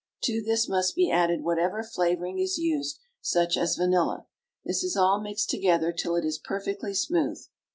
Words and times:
To 0.23 0.41
this 0.41 0.67
must 0.67 0.95
be 0.95 1.11
added 1.11 1.43
whatever 1.43 1.83
flavouring 1.83 2.39
is 2.39 2.57
used, 2.57 2.97
such 3.21 3.55
as 3.55 3.75
vanilla. 3.75 4.25
This 4.65 4.83
is 4.83 4.97
all 4.97 5.21
mixed 5.21 5.51
together 5.51 5.91
till 5.93 6.15
it 6.15 6.25
is 6.25 6.39
perfectly 6.39 6.95
smooth. 6.95 7.37